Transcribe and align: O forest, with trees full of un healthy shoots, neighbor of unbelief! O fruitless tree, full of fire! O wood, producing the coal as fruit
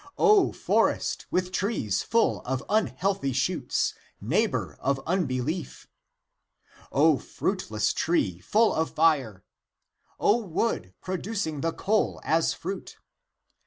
O 0.17 0.51
forest, 0.51 1.27
with 1.29 1.51
trees 1.51 2.01
full 2.01 2.41
of 2.41 2.63
un 2.67 2.87
healthy 2.87 3.33
shoots, 3.33 3.93
neighbor 4.19 4.75
of 4.79 4.99
unbelief! 5.05 5.85
O 6.91 7.19
fruitless 7.19 7.93
tree, 7.93 8.39
full 8.39 8.73
of 8.73 8.89
fire! 8.89 9.43
O 10.19 10.37
wood, 10.37 10.95
producing 11.01 11.61
the 11.61 11.71
coal 11.71 12.19
as 12.23 12.51
fruit 12.51 12.97